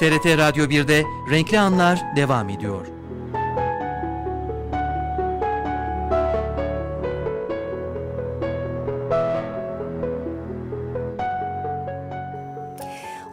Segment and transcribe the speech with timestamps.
[0.00, 2.99] TRT Radyo 1'de Renkli Anlar devam ediyor.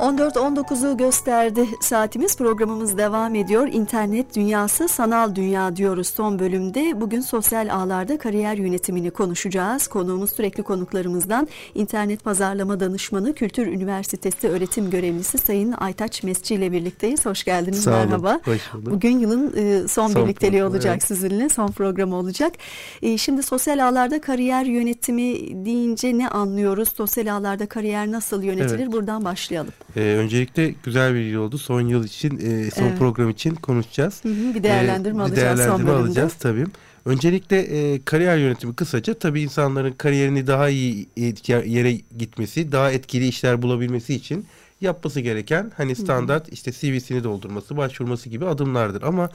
[0.07, 3.67] 14-19'u gösterdi saatimiz programımız devam ediyor.
[3.71, 7.01] İnternet dünyası sanal dünya diyoruz son bölümde.
[7.01, 9.87] Bugün sosyal ağlarda kariyer yönetimini konuşacağız.
[9.87, 17.25] Konuğumuz sürekli konuklarımızdan internet pazarlama danışmanı Kültür Üniversitesi öğretim görevlisi Sayın Aytaç Mesci ile birlikteyiz.
[17.25, 18.39] Hoş geldiniz Sağ olun, merhaba.
[18.45, 18.93] Hoş bulduk.
[18.93, 21.03] Bugün yılın e, son, Son birlikteliği program, olacak evet.
[21.03, 22.53] sizinle son programı olacak.
[23.01, 26.89] E, Şimdi sosyal ağlarda kariyer yönetimi deyince ne anlıyoruz?
[26.97, 28.79] Sosyal ağlarda kariyer nasıl yönetilir?
[28.79, 28.91] Evet.
[28.91, 29.73] Buradan başlayalım.
[29.97, 31.57] Ee, öncelikle güzel bir yıl oldu.
[31.57, 32.97] Son yıl için, e, son Evet.
[32.99, 34.23] program için konuşacağız.
[34.23, 36.07] Hı hı, Bir değerlendirme bir alacağız son değerlendirme bölümde.
[36.09, 36.65] alacağız tabii.
[37.05, 41.21] Öncelikle e, kariyer yönetimi kısaca tabii insanların kariyerini daha iyi e,
[41.65, 44.45] yere gitmesi, daha etkili işler bulabilmesi için
[44.81, 49.01] yapması gereken hani standart işte CV'sini doldurması, başvurması gibi adımlardır.
[49.01, 49.29] Ama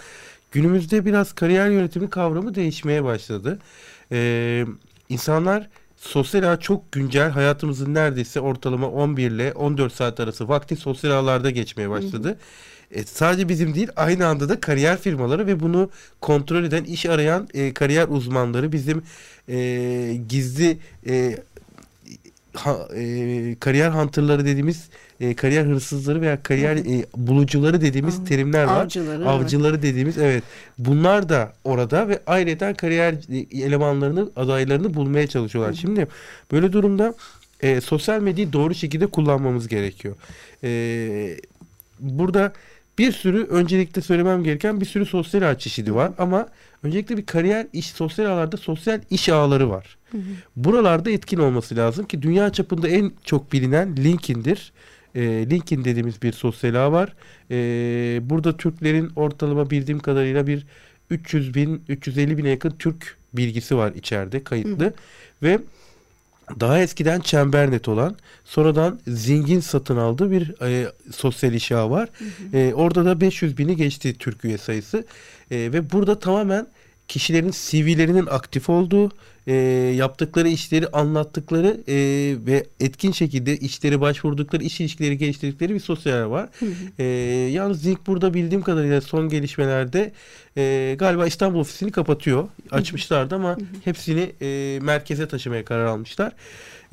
[0.52, 3.58] günümüzde biraz kariyer yönetimi kavramı değişmeye başladı.
[4.12, 4.64] Ee,
[5.08, 5.68] insanlar
[6.02, 11.50] sosyal ağ çok güncel hayatımızın neredeyse ortalama 11 ile 14 saat arası vakti sosyal ağlarda
[11.50, 12.38] geçmeye başladı.
[12.90, 17.48] E, sadece bizim değil aynı anda da kariyer firmaları ve bunu kontrol eden iş arayan
[17.54, 19.02] e, kariyer uzmanları bizim
[19.48, 21.36] e, gizli e,
[22.54, 24.88] ha- e, kariyer hunterları dediğimiz
[25.20, 28.84] e, kariyer hırsızları veya kariyer e, bulucuları dediğimiz Av- terimler var.
[28.84, 29.26] avcıları, evet.
[29.26, 30.44] Avcıları dediğimiz evet.
[30.78, 35.72] Bunlar da orada ve ayrıca kariyer e, elemanlarını adaylarını bulmaya çalışıyorlar.
[35.72, 36.06] Şimdi
[36.52, 37.14] böyle durumda
[37.60, 40.16] e, sosyal medyayı doğru şekilde kullanmamız gerekiyor.
[40.64, 41.36] E,
[42.00, 42.52] burada
[42.98, 46.48] bir sürü öncelikle söylemem gereken bir sürü sosyal ağ çeşidi var ama
[46.82, 49.96] öncelikle bir kariyer iş sosyal ağlarda sosyal iş ağları var.
[50.56, 54.72] Buralarda etkin olması lazım ki dünya çapında en çok bilinen LinkedIn'dir.
[55.14, 57.14] E, LinkedIn dediğimiz bir sosyal ağ var.
[57.50, 57.56] E,
[58.30, 60.66] burada Türklerin ortalama bildiğim kadarıyla bir
[61.10, 64.94] 300 bin 350 bine yakın Türk bilgisi var içeride kayıtlı
[65.42, 65.58] ve
[66.60, 72.08] daha eskiden Çembernet olan sonradan Zingin satın aldığı bir e, sosyal iş ağı var.
[72.54, 75.04] E, orada da 500 bini geçti Türk üye sayısı
[75.50, 76.66] E, ve burada tamamen
[77.12, 79.10] kişilerin CV'lerinin aktif olduğu,
[79.46, 79.54] e,
[79.96, 81.94] yaptıkları işleri anlattıkları e,
[82.46, 86.48] ve etkin şekilde işleri başvurdukları, iş ilişkileri geliştirdikleri bir sosyal ağ var.
[86.98, 87.04] E,
[87.52, 90.12] yalnız Zing burada bildiğim kadarıyla son gelişmelerde
[90.56, 92.48] e, galiba İstanbul ofisini kapatıyor.
[92.70, 96.32] Açmışlardı ama hepsini e, merkeze taşımaya karar almışlar.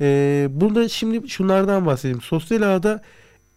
[0.00, 2.20] E, burada şimdi şunlardan bahsedeyim.
[2.20, 3.02] Sosyal ağda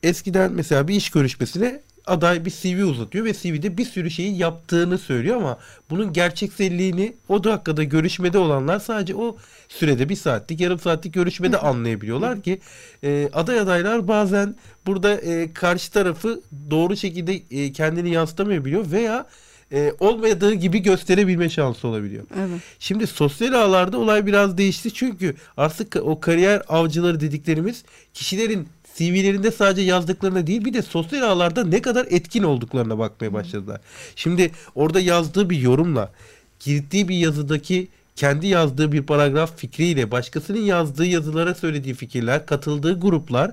[0.04, 4.98] eskiden mesela bir iş görüşmesine aday bir CV uzatıyor ve CV'de bir sürü şeyi yaptığını
[4.98, 5.58] söylüyor ama
[5.90, 9.38] bunun gerçekselliğini o dakikada görüşmede olanlar sadece o
[9.70, 12.60] sürede bir saatlik yarım saatlik görüşmede anlayabiliyorlar ki
[13.04, 14.56] e, aday adaylar bazen
[14.86, 19.28] burada e, karşı tarafı doğru şekilde e, kendini yansıtamayabiliyor veya
[19.74, 22.24] e, olmadığı gibi gösterebilme şansı olabiliyor.
[22.40, 22.62] Evet.
[22.80, 27.84] Şimdi sosyal ağlarda olay biraz değişti çünkü artık o kariyer avcıları dediklerimiz
[28.14, 33.82] kişilerin CV'lerinde sadece yazdıklarına değil bir de sosyal ağlarda ne kadar etkin olduklarına bakmaya başladılar.
[34.16, 36.12] Şimdi orada yazdığı bir yorumla
[36.60, 43.52] girdiği bir yazıdaki kendi yazdığı bir paragraf fikriyle başkasının yazdığı yazılara söylediği fikirler, katıldığı gruplar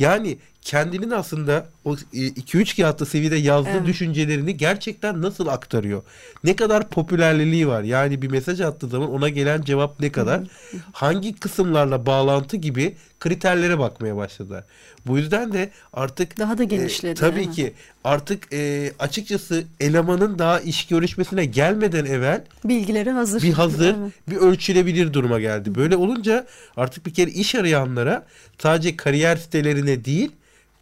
[0.00, 3.86] yani kendinin aslında o 2-3 kağıtlı seviyede yazdığı Evet.
[3.86, 6.02] düşüncelerini gerçekten nasıl aktarıyor?
[6.44, 7.82] Ne kadar popülerliliği var?
[7.82, 10.40] Yani bir mesaj attığı zaman ona gelen cevap ne kadar?
[10.92, 14.64] Hangi kısımlarla bağlantı gibi kriterlere bakmaya başladılar.
[15.06, 17.72] Bu yüzden de artık Daha da genişledi, e, tabii ki
[18.04, 23.42] artık e, açıkçası elemanın daha iş görüşmesine gelmeden evvel Bilgileri hazır.
[23.42, 24.12] bir hazır, Evet.
[24.28, 25.74] bir ölçülebilir duruma geldi.
[25.74, 26.46] Böyle olunca
[26.76, 28.26] artık bir kere iş arayanlara
[28.58, 30.30] sadece kariyer sitelerine değil,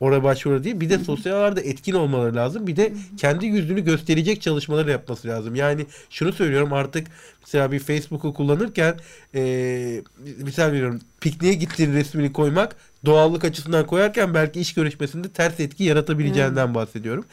[0.01, 2.67] oraya başvuru değil, bir de sosyal ağlarda etkin olmaları lazım.
[2.67, 5.55] Bir de kendi yüzünü gösterecek çalışmaları yapması lazım.
[5.55, 7.07] Yani şunu söylüyorum artık
[7.41, 8.95] mesela bir Facebook'u kullanırken
[9.35, 10.03] eee
[10.39, 16.75] misal veriyorum pikniğe gittiğin resmini koymak doğallık açısından koyarken belki iş görüşmesinde ters etki yaratabileceğinden
[16.75, 17.25] bahsediyorum.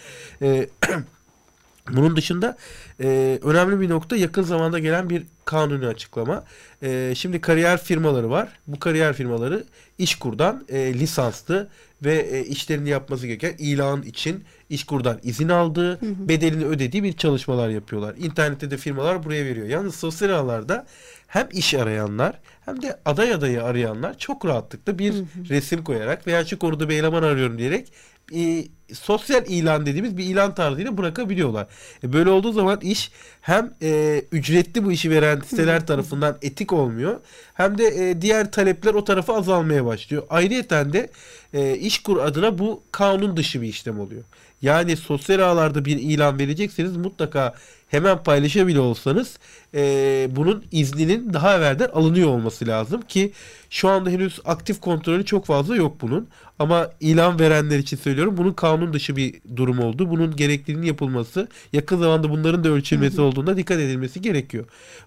[0.42, 0.69] Eee
[1.92, 2.58] bunun dışında
[3.02, 6.44] e, önemli bir nokta yakın zamanda gelen bir kanuni açıklama.
[6.84, 8.50] E, şimdi kariyer firmaları var.
[8.68, 9.64] Bu kariyer firmaları
[9.98, 11.70] İşkur'dan e, lisanslı
[12.06, 18.16] ve e, işlerini yapması gereken ilan için İşkur'dan izin aldığı, bedelini ödediği bir çalışmalar yapıyorlar.
[18.18, 19.68] İnternette de firmalar buraya veriyor.
[19.68, 20.86] Yalnız sosyal ağlarda
[21.28, 25.14] hem iş arayanlar hem de aday adayı arayanlar çok rahatlıkla bir
[25.50, 27.92] resim koyarak veya şu konuda bir eleman arıyorum diyerek
[28.33, 31.68] e, sosyal ilan dediğimiz bir ilan tarzıyla bırakabiliyorlar.
[32.04, 33.12] E, böyle olduğu zaman iş
[33.42, 37.19] hem e, ücretli bu işi veren siteler tarafından etik olmuyor
[37.54, 40.24] hem de e, diğer talepler o tarafa azalmaya başlıyor.
[40.30, 41.10] Ayrıyeten de
[41.54, 44.24] e, İşkur adına bu kanun dışı bir işlem oluyor.
[44.66, 47.54] Yani sosyal ağlarda bir ilan verecekseniz mutlaka
[47.88, 49.38] hemen paylaşabiliyor olsanız
[49.74, 49.82] e,
[50.32, 53.32] bunun izninin daha evvelden alınıyor olması lazım ki
[53.70, 56.28] şu anda henüz aktif kontrolü çok fazla yok bunun.
[56.60, 60.10] Ama ilan verenler için söylüyorum bunun kanun dışı bir durum oldu.
[60.10, 64.66] Bunun gerekliliğinin yapılması yakın zamanda bunların da ölçülmesi olduğunda dikkat edilmesi gerekiyor.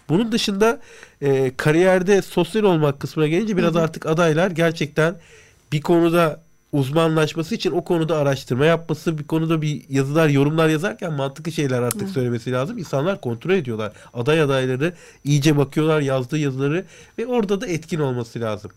[0.08, 0.80] Bunun dışında
[1.22, 5.16] e, kariyerde sosyal olmak kısmına gelince biraz artık adaylar gerçekten
[5.72, 11.52] bir konuda uzmanlaşması için o konuda araştırma yapması, bir konuda bir yazılar, yorumlar yazarken mantıklı
[11.52, 12.78] şeyler artık söylemesi lazım.
[12.78, 13.92] İnsanlar kontrol ediyorlar.
[14.14, 14.94] Aday adayları
[15.24, 16.84] iyice bakıyorlar yazdığı yazıları
[17.18, 18.70] ve orada da etkin olması lazım.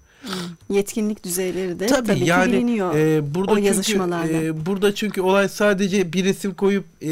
[0.69, 4.33] Yetkinlik düzeyleri de tabii, tabii yani, biliniyor e, burada o çünkü, yazışmalarda.
[4.33, 7.09] E, burada çünkü olay sadece bir resim koyup e,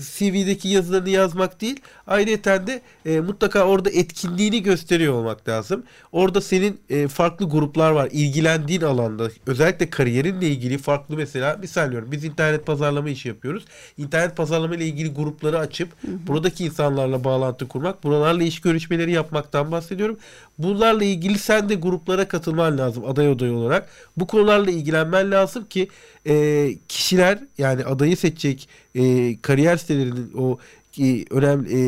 [0.00, 1.80] CV'deki yazılarını yazmak değil.
[2.06, 5.82] Ayrıca de e, mutlaka orada etkinliğini gösteriyor olmak lazım.
[6.12, 8.08] Orada senin e, farklı gruplar var.
[8.12, 12.12] ilgilendiğin alanda özellikle kariyerinle ilgili farklı mesela misal veriyorum.
[12.12, 13.64] Biz internet pazarlama işi yapıyoruz.
[13.98, 16.26] İnternet pazarlama ile ilgili grupları açıp hı hı.
[16.26, 20.18] buradaki insanlarla bağlantı kurmak, buralarla iş görüşmeleri yapmaktan bahsediyorum.
[20.58, 23.88] Bunlarla ilgili sen de gruplara katılman lazım aday aday olarak.
[24.16, 25.88] Bu konularla ilgilenmen lazım ki
[26.26, 30.58] e, kişiler yani adayı seçecek e, kariyer sitelerinin o
[30.98, 31.80] e, önemli e,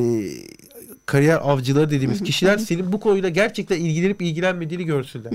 [1.07, 5.33] kariyer avcıları dediğimiz kişiler senin bu konuyla gerçekten ilgilenip ilgilenmediğini görsünler.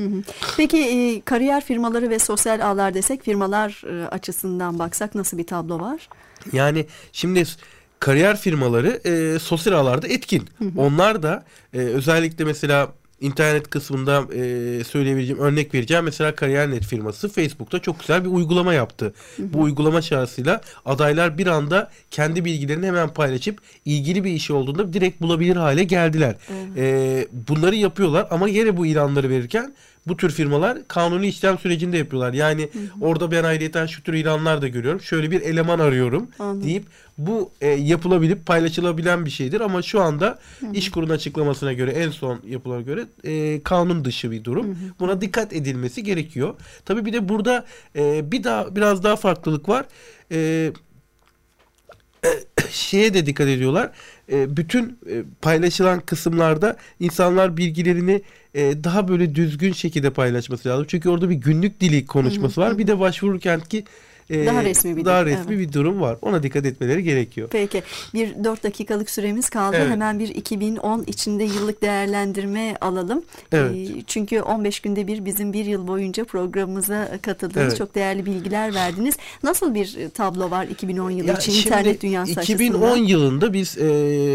[0.57, 5.79] Peki e, kariyer firmaları ve sosyal ağlar desek firmalar e, açısından baksak nasıl bir tablo
[5.79, 6.09] var?
[6.53, 7.44] Yani şimdi
[8.00, 10.44] kariyer firmaları e, sosyal ağlarda etkin.
[10.77, 11.44] Onlar da
[11.74, 12.91] e, özellikle mesela
[13.23, 16.03] internet kısmında e, söyleyebileceğim örnek vereceğim.
[16.03, 19.13] Mesela Kariyer.net firması Facebook'ta çok güzel bir uygulama yaptı.
[19.35, 19.53] Hı hı.
[19.53, 25.21] Bu uygulama şarjıyla adaylar bir anda kendi bilgilerini hemen paylaşıp ilgili bir işi olduğunda direkt
[25.21, 26.35] bulabilir hale geldiler.
[26.77, 29.75] E, bunları yapıyorlar ama yine bu ilanları verirken
[30.07, 32.33] bu tür firmalar kanuni işlem sürecinde yapıyorlar.
[32.33, 33.05] Yani hı hı.
[33.05, 35.01] orada ben ayrıyeten şu tür ilanlar da görüyorum.
[35.01, 36.63] Şöyle bir eleman arıyorum Anladım.
[36.63, 36.83] deyip
[37.17, 40.73] bu e, yapılabilip paylaşılabilen bir şeydir ama şu anda hı hı.
[40.73, 44.67] iş kurun açıklamasına göre en son yapılara göre e, kanun dışı bir durum.
[44.67, 44.94] Hı hı.
[45.00, 46.55] Buna dikkat edilmesi gerekiyor.
[46.85, 47.65] Tabii bir de burada
[47.95, 49.85] e, bir daha biraz daha farklılık var.
[50.31, 50.71] E,
[52.69, 53.91] şeye de dikkat ediyorlar.
[54.31, 58.21] E, bütün e, paylaşılan kısımlarda insanlar bilgilerini
[58.53, 60.85] e, daha böyle düzgün şekilde paylaşması lazım.
[60.87, 62.77] Çünkü orada bir günlük dili konuşması var.
[62.77, 63.83] Bir de başvururken ki
[64.29, 65.67] e, daha resmi bir daha resmi evet.
[65.67, 66.17] bir durum var.
[66.21, 67.47] Ona dikkat etmeleri gerekiyor.
[67.51, 67.83] Peki
[68.13, 69.75] bir dört dakikalık süremiz kaldı.
[69.79, 69.91] Evet.
[69.91, 73.23] Hemen bir 2010 içinde yıllık değerlendirme alalım.
[73.51, 73.89] Evet.
[73.89, 77.67] E, çünkü 15 günde bir bizim bir yıl boyunca programımıza katıldınız.
[77.67, 77.77] Evet.
[77.77, 79.17] Çok değerli bilgiler verdiniz.
[79.43, 83.07] Nasıl bir tablo var 2010 yılı ya için internet dünyası 2010 açısından?
[83.07, 83.83] yılında biz e,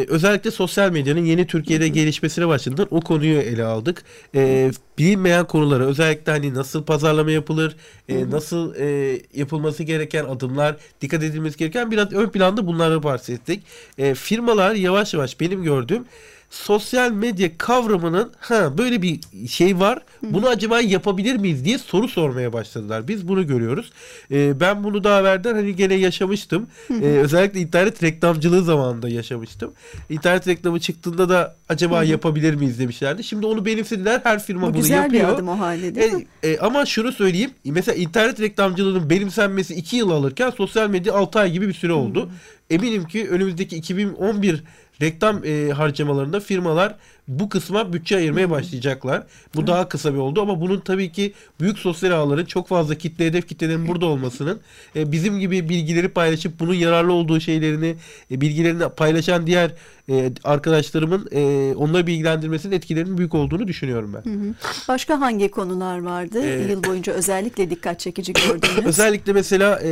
[0.08, 1.92] özellikle sosyal medyanın yeni Türkiye'de Hı -hı.
[1.92, 4.04] gelişmesine başladığında o konuyu ele aldık.
[4.34, 7.76] E, bilinmeyen konuları özellikle hani nasıl pazarlama yapılır,
[8.08, 13.62] e, nasıl e, yapılması gereken adımlar, dikkat edilmesi gereken biraz ön planda bunları bahsettik.
[13.98, 16.04] E, firmalar yavaş yavaş benim gördüğüm
[16.50, 19.98] sosyal medya kavramının ha böyle bir şey var.
[20.22, 23.08] Bunu acaba yapabilir miyiz diye soru sormaya başladılar.
[23.08, 23.92] Biz bunu görüyoruz.
[24.30, 26.66] Ee, ben bunu daha evvelden hani gene yaşamıştım.
[26.90, 29.72] Ee, özellikle internet reklamcılığı zamanında yaşamıştım.
[30.08, 33.24] İnternet reklamı çıktığında da acaba yapabilir miyiz demişlerdi.
[33.24, 34.20] Şimdi onu benimsediler.
[34.24, 35.12] Her firma Bu bunu güzel yapıyor.
[35.12, 36.26] Güzel bir adım o halde değil mi?
[36.42, 37.50] E, ama şunu söyleyeyim.
[37.64, 42.30] Mesela internet reklamcılığının benimsenmesi 2 yıl alırken sosyal medya 6 ay gibi bir süre oldu.
[42.70, 44.64] Eminim ki önümüzdeki 2011
[45.02, 46.96] reklam e, harcamalarında firmalar
[47.28, 49.26] bu kısma bütçe ayırmaya başlayacaklar.
[49.54, 53.26] Bu daha kısa bir oldu ama bunun tabii ki büyük sosyal ağların çok fazla kitle
[53.26, 54.60] hedef kitlelerin burada olmasının
[54.96, 57.96] e, bizim gibi bilgileri paylaşıp bunun yararlı olduğu şeylerini
[58.30, 59.70] e, bilgilerini paylaşan diğer
[60.10, 64.30] e, arkadaşlarımın e, onları bilgilendirmesinin etkilerinin büyük olduğunu düşünüyorum ben.
[64.30, 64.54] Hı hı.
[64.88, 68.86] Başka hangi konular vardı ee, yıl boyunca özellikle dikkat çekici gördüğünüz?
[68.86, 69.90] özellikle mesela e,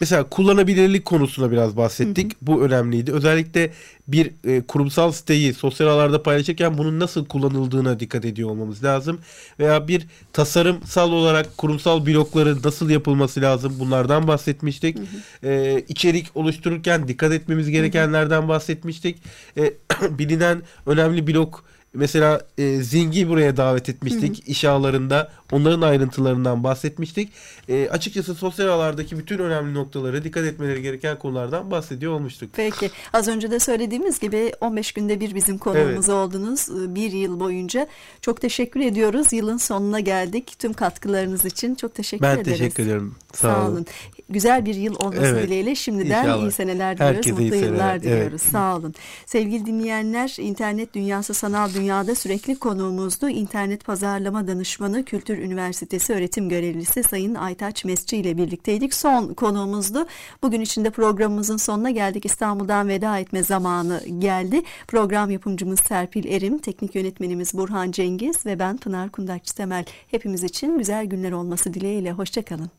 [0.00, 2.32] Mesela kullanabilirlik konusuna biraz bahsettik.
[2.32, 2.46] Hı hı.
[2.46, 3.12] Bu önemliydi.
[3.12, 3.72] Özellikle
[4.08, 9.20] bir e, kurumsal siteyi sosyal ağlarda paylaşırken bunun nasıl kullanıldığına dikkat ediyor olmamız lazım.
[9.58, 14.98] Veya bir tasarımsal olarak kurumsal blokların nasıl yapılması lazım bunlardan bahsetmiştik.
[14.98, 15.48] Hı hı.
[15.48, 19.22] E, içerik oluştururken dikkat etmemiz gerekenlerden bahsetmiştik.
[19.56, 19.72] E,
[20.18, 21.64] bilinen önemli blok
[21.94, 24.46] Mesela e, Zing'i buraya davet etmiştik.
[24.46, 27.32] Hı İş ağlarında onların ayrıntılarından bahsetmiştik.
[27.68, 32.50] E, açıkçası sosyal ağlardaki bütün önemli noktaları dikkat etmeleri gereken konulardan bahsediyor olmuştuk.
[32.56, 36.08] Peki az önce de söylediğimiz gibi 15 günde bir bizim konuğumuz evet.
[36.08, 36.68] oldunuz.
[36.94, 37.86] Bir yıl boyunca
[38.20, 39.32] çok teşekkür ediyoruz.
[39.32, 40.58] Yılın sonuna geldik.
[40.58, 42.46] Tüm katkılarınız için çok teşekkür ben ederiz.
[42.46, 43.14] Ben teşekkür ederim.
[43.32, 43.72] Sağ, Sağ olun.
[43.72, 43.86] olun.
[44.28, 45.46] Güzel bir yıl olması evet.
[45.46, 46.42] dileğiyle şimdiden İnşallah.
[46.42, 47.16] iyi seneler diliyoruz.
[47.16, 48.02] Herkese Mutlu yıllar seneler.
[48.02, 48.42] diliyoruz.
[48.42, 48.52] Evet.
[48.52, 48.94] Sağ olun.
[49.26, 53.28] Sevgili dinleyenler internet dünyası sanal dünyada sürekli konuğumuzdu.
[53.28, 58.94] İnternet pazarlama danışmanı Kültür Üniversitesi öğretim görevlisi Sayın Aytaç Mesci ile birlikteydik.
[58.94, 60.06] Son konuğumuzdu.
[60.42, 62.24] Bugün içinde programımızın sonuna geldik.
[62.24, 64.62] İstanbul'dan veda etme zamanı geldi.
[64.88, 69.84] Program yapımcımız Serpil Erim, teknik yönetmenimiz Burhan Cengiz ve ben Pınar Kundakçı Temel.
[70.10, 72.12] Hepimiz için güzel günler olması dileğiyle.
[72.12, 72.70] Hoşçakalın.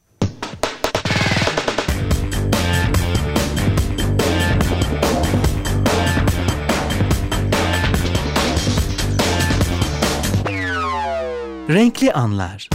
[11.69, 12.67] Renkli Anlar